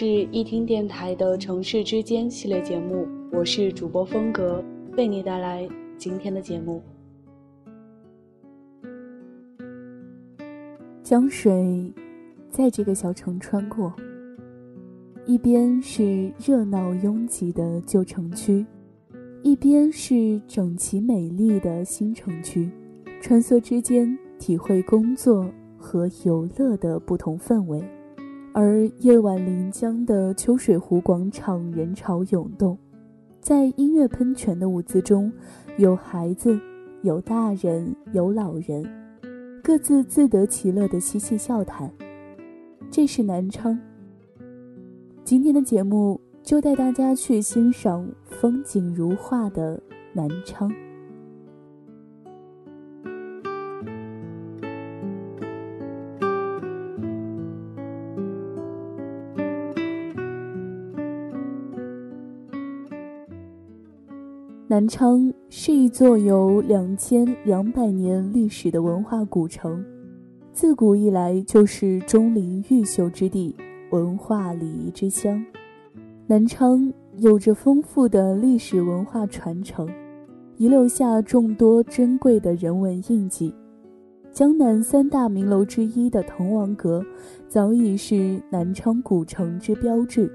[0.00, 4.62] 是一听电台的城市之间系列节目，我是主播风格，
[4.96, 6.80] 为你带来今天的节目。
[11.02, 11.92] 江水
[12.48, 13.92] 在这个小城穿过，
[15.26, 18.64] 一边是热闹拥挤的旧城区，
[19.42, 22.70] 一边是整齐美丽的新城区，
[23.20, 27.82] 穿梭之间，体会工作和游乐的不同氛围。
[28.60, 32.76] 而夜晚临江的秋水湖广场人潮涌动，
[33.40, 35.32] 在音乐喷泉的舞姿中，
[35.76, 36.58] 有孩子，
[37.02, 38.84] 有大人，有老人，
[39.62, 41.88] 各自自得其乐的嬉戏笑谈。
[42.90, 43.78] 这是南昌。
[45.22, 49.80] 今天的节目就带大家去欣赏风景如画的
[50.12, 50.68] 南昌。
[64.70, 69.82] 南昌是一座有两千两百年历史的文化古城，
[70.52, 73.56] 自古以来就是钟灵毓秀之地、
[73.92, 75.42] 文化礼仪之乡。
[76.26, 79.88] 南昌有着丰富的历史文化传承，
[80.58, 83.54] 遗留下众多珍贵的人文印记。
[84.30, 87.02] 江南三大名楼之一的滕王阁，
[87.48, 90.30] 早已是南昌古城之标志。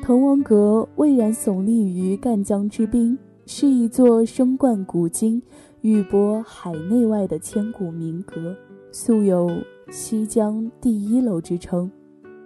[0.00, 3.18] 滕王阁巍然耸立于赣江之滨。
[3.46, 5.42] 是一座声冠古今、
[5.82, 8.56] 誉播海内外的千古名阁，
[8.90, 9.50] 素有
[9.92, 11.90] “西江第一楼”之称。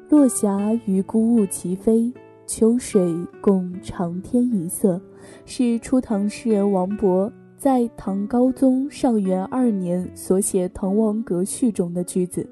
[0.08, 2.12] 落霞与孤鹜齐飞，
[2.48, 5.00] 秋水共长天一色，
[5.44, 12.44] 是初唐诗人王勃在唐高宗上元二年所写《滕王阁序》中的句子。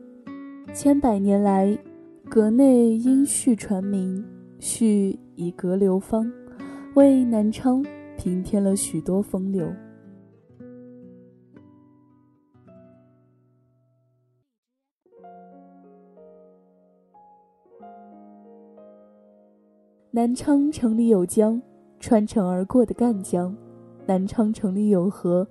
[0.72, 1.76] 千百年来，
[2.28, 4.24] 阁内因序传名，
[4.60, 6.30] 序以阁流芳，
[6.94, 7.84] 为南昌。
[8.26, 9.72] 平添了许多风流。
[20.10, 21.62] 南昌城里有江，
[22.00, 23.54] 穿城而过的赣江；
[24.06, 25.46] 南昌城里有河，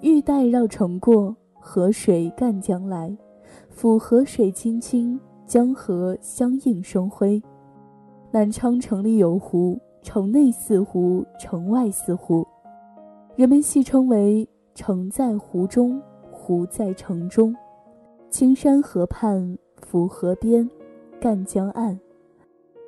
[0.00, 3.14] 玉带绕城过，河水赣江来，
[3.70, 7.42] 抚河水清清，江河相映生辉。
[8.30, 9.78] 南昌城里有湖。
[10.04, 12.46] 城内四湖，城外四湖，
[13.36, 15.98] 人们戏称为“城在湖中，
[16.30, 17.56] 湖在城中”。
[18.28, 20.68] 青山河畔，抚河边，
[21.18, 21.98] 赣江岸，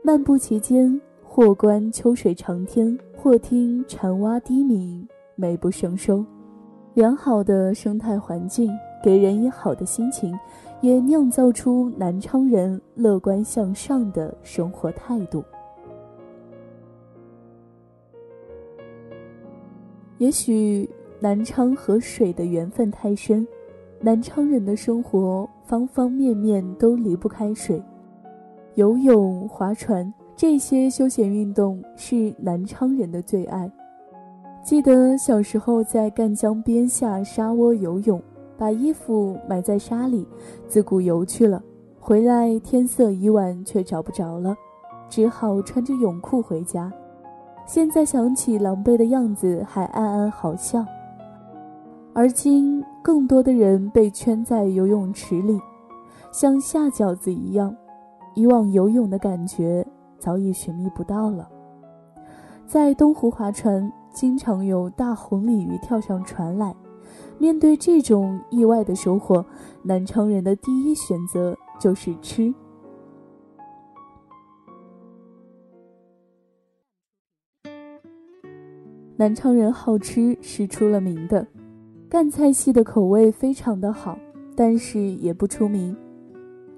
[0.02, 6.22] 漫步其间，或观秋水长天，或听蝉蛙低鸣，美不胜收。
[6.92, 8.70] 良好的生态环境
[9.02, 10.38] 给人以好的心情，
[10.82, 15.42] 也酿造出南昌人乐观向上的生活态度。
[20.18, 20.88] 也许
[21.20, 23.46] 南昌和水的缘分太深，
[24.00, 27.82] 南昌人的生活方方面面都离不开水。
[28.74, 33.70] 游泳、划船这些休闲运动是南昌人的最爱。
[34.62, 38.20] 记得小时候在赣江边下沙窝游泳，
[38.58, 40.26] 把衣服埋在沙里，
[40.66, 41.62] 自古游去了，
[42.00, 44.56] 回来天色已晚，却找不着了，
[45.08, 46.92] 只好穿着泳裤回家。
[47.66, 50.86] 现在想起狼狈的样子，还暗暗好笑。
[52.14, 55.60] 而今，更多的人被圈在游泳池里，
[56.32, 57.74] 像下饺子一样。
[58.36, 59.84] 以往游泳的感觉
[60.18, 61.48] 早已寻觅不到了。
[62.66, 66.74] 在东湖划船，经常有大红鲤鱼跳上船来。
[67.38, 69.44] 面对这种意外的收获，
[69.82, 72.54] 南昌人的第一选择就是吃。
[79.18, 81.46] 南昌人好吃是出了名的，
[82.10, 84.18] 赣菜系的口味非常的好，
[84.54, 85.96] 但是也不出名。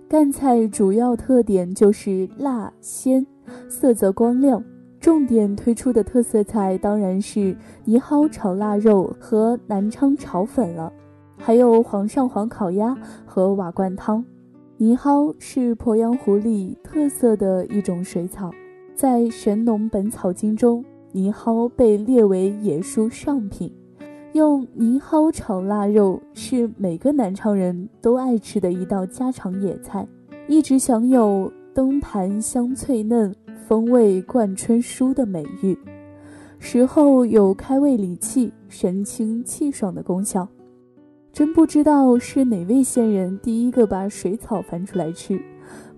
[0.08, 3.26] 赣菜主要特点就是辣鲜，
[3.69, 4.62] 色泽光亮。
[5.00, 10.93] 重点推出的特色菜当然是泥蒿炒腊肉和南昌炒粉了。
[11.37, 14.25] 还有黄上黄烤鸭和瓦罐汤。
[14.76, 18.50] 泥蒿是鄱阳湖里特色的一种水草，
[18.94, 23.72] 在《神农本草经》中，泥蒿被列为野蔬上品。
[24.32, 30.06] 用泥蒿炒腊肉是每个南昌人都爱吃的一道家常野菜，
[30.46, 33.34] 一直享有“灯盘香脆嫩，
[33.66, 35.76] 风味贯春蔬”的美誉。
[36.58, 40.46] 食后有开胃理气、神清气爽的功效。
[41.32, 45.40] 真不知道是哪位仙人第一个把水草翻出来吃，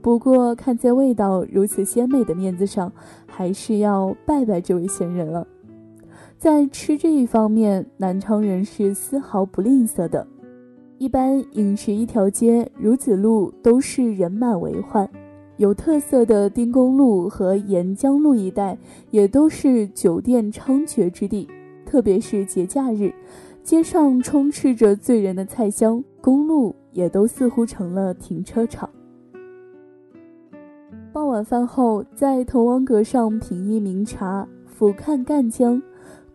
[0.03, 2.91] 不过看在味道如此鲜美的面子上，
[3.27, 5.47] 还是要拜拜这位仙人了。
[6.39, 10.27] 在吃这一方面，南昌人是丝毫不吝啬的。
[10.97, 15.09] 一般饮食一条街，孺子路都是人满为患。
[15.59, 18.79] 有特色的丁公路和沿江路一带，
[19.11, 21.47] 也都是酒店猖獗之地，
[21.85, 23.13] 特别是节假日。
[23.63, 28.89] 街上充斥着醉人的菜香，公路也都似乎成了停车场。
[31.13, 35.83] 傍晚饭后，在滕王阁上品一茗茶，俯瞰赣江，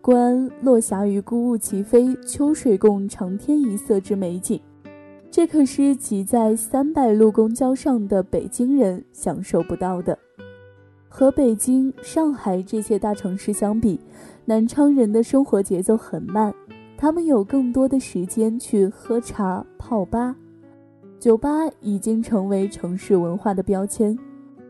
[0.02, 4.60] 观落霞与孤鹜齐飞，秋水共长天一色之美景，
[5.30, 10.18] 这可是挤在三百路公交上的北京人享受不到的。
[11.08, 13.98] 和北京、上海这些大城市相比，
[14.44, 16.52] 南昌人的生活节奏很慢。
[16.98, 20.36] 他们有更多的时间去喝茶、泡吧，
[21.18, 21.48] 酒吧
[21.80, 24.18] 已经成为城市文化的标签。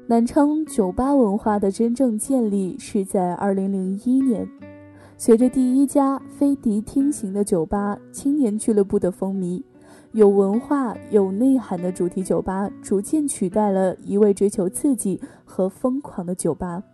[0.09, 4.49] 南昌酒吧文化的真正建立是在2001年，
[5.17, 9.65] 随着第一家非迪厅型的酒吧“青年俱乐部”的风靡，
[10.13, 16.85] 有文化、有内涵的主题酒吧逐渐取代了一味追求刺激和疯狂的酒吧。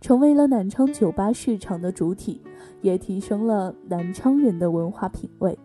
[0.00, 2.42] 成为了南昌酒吧市场的主体，
[2.82, 5.56] 也提升了南昌人的文化品味。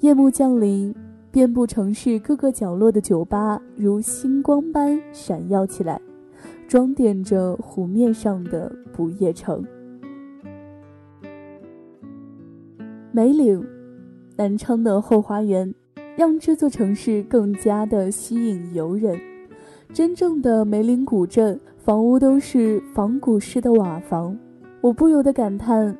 [0.00, 0.92] 夜幕降临，
[1.32, 5.98] 遍布城市各个角落的酒吧如星光般闪耀起来，
[6.68, 9.64] 装点着湖面上的不夜城。
[13.10, 13.66] 梅岭，
[14.36, 15.74] 南昌的后花园，
[16.18, 19.18] 让这座城市更加的吸引游人。
[19.90, 24.38] 真正的梅岭古镇，房屋都是仿古式的瓦房，
[24.82, 25.96] 我不由得感叹：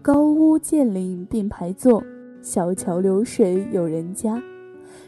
[0.00, 2.02] 高屋建瓴并排坐，
[2.40, 4.42] 小桥流水有人家。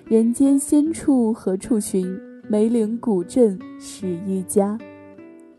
[0.04, 2.18] 人间仙处何处寻？
[2.46, 4.78] 梅岭古镇是一家。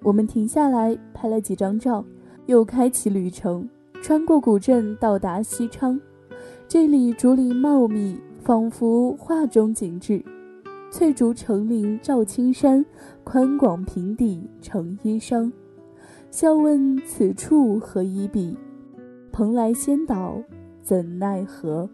[0.04, 2.06] 我们停下来拍了几张照，
[2.45, 3.68] 又开启旅程，
[4.01, 6.00] 穿过古镇到达西昌。
[6.68, 10.24] 这里竹林茂密，仿佛画中景致。
[10.92, 12.86] 翠竹成林照青山，
[13.24, 15.51] 宽广平地成衣裳。
[16.30, 18.56] 笑问此处何以比？
[19.31, 20.39] 蓬莱仙岛
[20.81, 21.89] 怎奈何？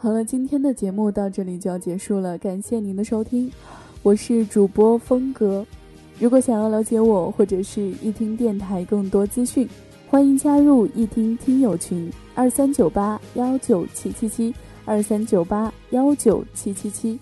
[0.00, 3.50] 好了，今天的节目到这里就要结束了，感谢您的收听，
[4.04, 5.66] 我是主播风格。
[6.20, 9.68] 如果想要了解我或者是一听电台更多资讯，
[10.08, 17.18] 欢迎加入一听听友群二三九八幺九七七七二三九八幺九七七七，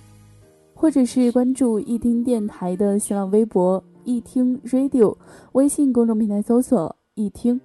[0.75, 5.17] 或者是关注一听电台的新浪微博一听 radio，
[5.53, 7.59] 微信公众平台搜索一听，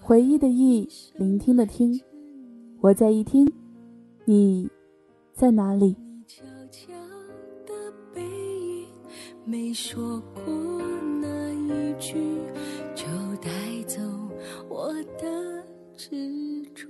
[0.00, 2.00] 回忆的忆，聆听的听，
[2.80, 3.52] 我在一听。
[4.24, 4.70] 你
[5.34, 5.96] 在哪里？
[6.28, 6.92] 悄悄
[7.66, 7.72] 的
[8.14, 8.86] 背影，
[9.44, 10.54] 没说过
[11.20, 12.14] 那一句，
[12.94, 13.04] 就
[13.42, 13.50] 带
[13.88, 14.00] 走
[14.68, 15.64] 我的
[15.96, 16.88] 执着。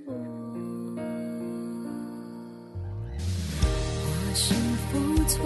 [4.05, 4.53] 我是
[4.91, 5.43] 否错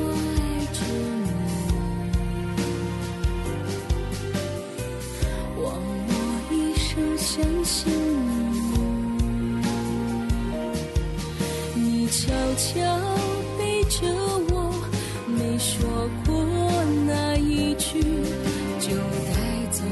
[12.17, 12.81] 悄悄
[13.59, 14.07] 背着
[14.49, 14.73] 我，
[15.27, 15.87] 没说
[16.25, 16.33] 过
[17.05, 18.01] 那一句，
[18.79, 18.89] 就
[19.29, 19.37] 带
[19.69, 19.83] 走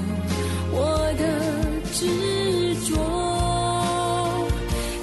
[0.72, 1.24] 我的
[1.94, 2.08] 执
[2.88, 2.90] 着。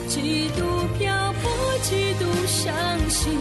[0.09, 0.64] 几度
[0.99, 1.49] 漂泊，
[1.85, 2.75] 几度伤
[3.09, 3.33] 心，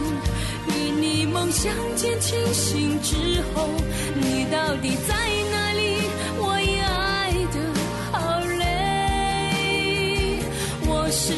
[0.68, 0.70] 与
[1.00, 3.68] 你梦想渐清醒之后，
[4.14, 5.12] 你到底在
[5.50, 6.06] 哪里？
[6.38, 7.56] 我也爱得
[8.12, 10.38] 好累，
[10.86, 11.34] 我是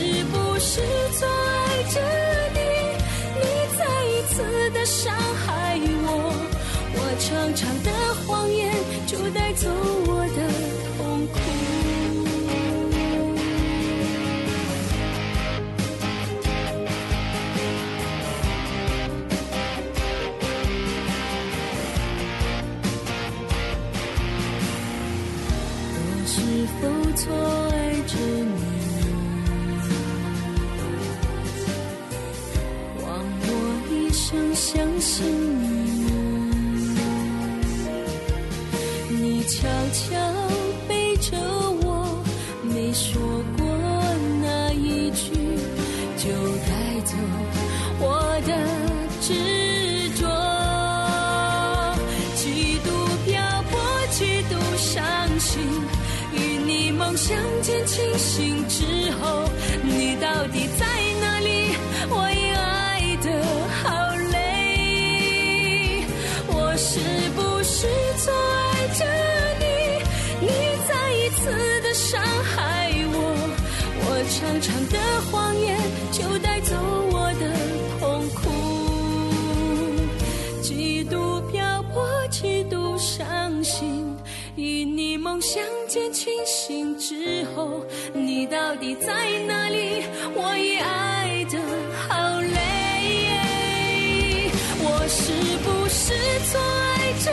[26.84, 27.32] 都错
[27.70, 27.74] 爱
[28.06, 28.60] 着你？
[33.00, 33.04] 枉
[33.40, 33.48] 我
[33.90, 35.24] 一生相信
[35.62, 35.64] 你，
[39.16, 39.56] 你悄
[39.92, 40.04] 悄
[40.86, 41.38] 背着
[41.84, 42.22] 我，
[42.62, 43.18] 没说
[57.26, 59.48] 相见清醒之后，
[59.82, 60.84] 你到底在
[61.22, 61.74] 哪里？
[62.10, 63.32] 我已爱得
[63.80, 66.04] 好累。
[66.48, 67.00] 我是
[67.34, 67.88] 不是
[68.18, 69.00] 错爱着
[69.58, 69.64] 你？
[70.42, 70.48] 你
[70.86, 71.40] 再一次
[71.80, 73.16] 的伤害我，
[74.04, 74.94] 我长长的
[75.30, 75.80] 谎言
[76.12, 76.76] 就带走
[77.10, 77.42] 我的
[78.00, 78.42] 痛苦。
[80.60, 84.03] 几度漂泊，几度伤心，
[84.56, 89.12] 与你梦想见清醒之后，你到底在
[89.48, 90.04] 哪里？
[90.32, 91.58] 我已爱得
[92.08, 92.54] 好累。
[94.78, 95.32] 我是
[95.64, 96.14] 不是
[96.46, 97.26] 错爱着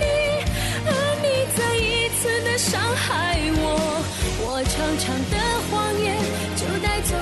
[0.00, 0.04] 你？
[0.86, 3.62] 而你再一次的伤害我，
[4.40, 5.36] 我长长的
[5.68, 5.70] 谎
[6.02, 6.16] 言
[6.56, 7.12] 就带走